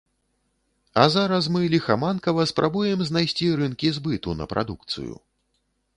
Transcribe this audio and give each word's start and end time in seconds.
А 1.01 1.03
зараз 1.15 1.49
мы 1.57 1.61
ліхаманкава 1.73 2.47
спрабуем 2.53 3.03
знайсці 3.11 3.53
рынкі 3.63 3.95
збыту 3.99 4.29
на 4.41 4.45
прадукцыю. 4.55 5.13